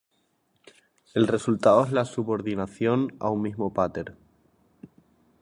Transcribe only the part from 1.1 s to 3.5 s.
El resultado es la subordinación a un